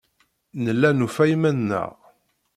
Nella 0.63 0.89
nufa 0.97 1.23
iman-nneɣ. 1.35 1.89